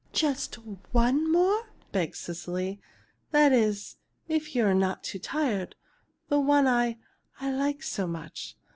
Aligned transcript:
"Just 0.13 0.55
one 0.55 1.31
more," 1.31 1.69
begged 1.91 2.15
Cecily; 2.15 2.81
"that 3.29 3.53
is 3.53 3.97
if 4.27 4.55
you're 4.55 4.73
not 4.73 5.03
too 5.03 5.19
tired. 5.19 5.75
The 6.27 6.39
one 6.39 6.65
I 6.65 6.97
I 7.39 7.51
like 7.51 7.83
so 7.83 8.07
much!" 8.07 8.57